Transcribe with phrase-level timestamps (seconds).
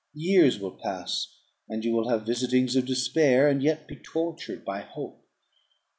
[0.15, 1.31] Years will pass,
[1.69, 5.23] and you will have visitings of despair, and yet be tortured by hope.